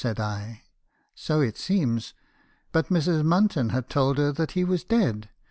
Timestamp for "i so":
0.19-1.41